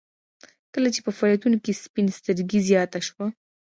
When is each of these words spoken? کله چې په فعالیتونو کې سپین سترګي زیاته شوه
کله 0.73 0.89
چې 0.95 0.99
په 1.05 1.11
فعالیتونو 1.17 1.57
کې 1.63 1.79
سپین 1.83 2.07
سترګي 2.19 2.59
زیاته 2.69 2.99
شوه 3.07 3.25